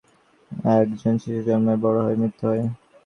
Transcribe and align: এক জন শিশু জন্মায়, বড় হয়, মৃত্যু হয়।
এক 0.71 0.87
জন 0.99 1.15
শিশু 1.21 1.41
জন্মায়, 1.47 1.79
বড় 1.83 1.97
হয়, 2.01 2.17
মৃত্যু 2.21 2.43
হয়। 2.47 2.63